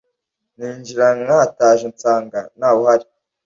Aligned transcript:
Ninjira 0.57 1.07
nkataje 1.21 1.85
nsanga 1.93 2.39
ntawuhari 2.57 3.05